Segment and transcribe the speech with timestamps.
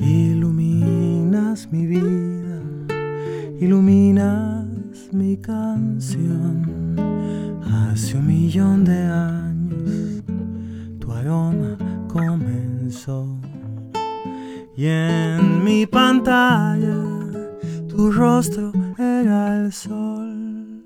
[0.00, 2.62] Iluminas mi vida,
[3.60, 4.66] iluminas
[5.12, 6.94] mi canción.
[7.64, 10.22] Hace un millón de años
[11.00, 13.38] tu aroma comenzó.
[14.78, 17.02] Y en mi pantalla
[17.88, 20.84] tu rostro era el sol.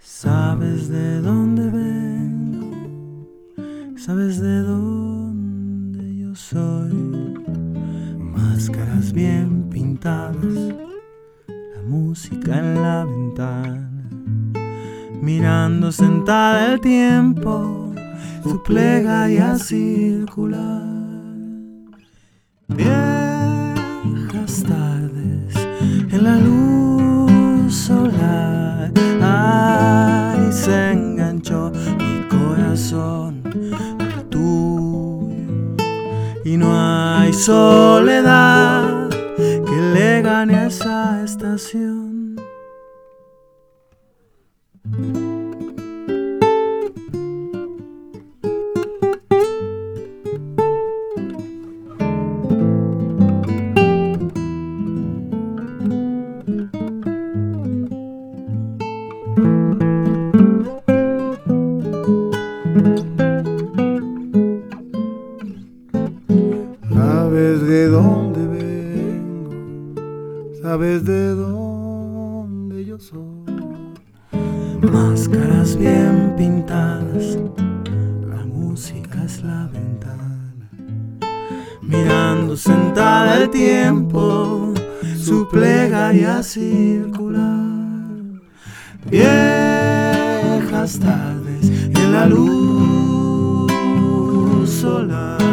[0.00, 3.28] Sabes de dónde vengo,
[3.96, 6.92] sabes de dónde yo soy.
[8.18, 10.42] Máscaras bien pintadas,
[11.46, 13.90] la música en la ventana
[15.20, 17.94] mirando sentada el tiempo,
[18.42, 21.11] su plegaria circular.
[22.76, 25.54] Viejas tardes
[26.10, 33.42] en la luz solar, ay, se enganchó mi corazón
[33.98, 35.34] al tuyo,
[36.44, 42.36] y no hay soledad que le gane a esa estación.
[67.32, 70.00] Sabes de dónde vengo,
[70.60, 73.46] sabes de dónde yo soy.
[74.82, 77.38] Máscaras bien pintadas,
[78.28, 80.52] la música es la ventana.
[81.80, 84.74] Mirando sentada el tiempo,
[85.16, 87.62] su plegaria circular.
[89.10, 93.70] Viejas tardes en la luz
[94.68, 95.51] solar.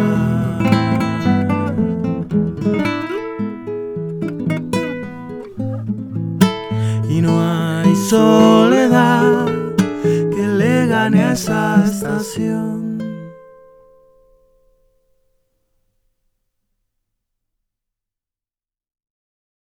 [7.10, 9.46] Y no hay soledad
[10.06, 12.89] que le gane a esa estación.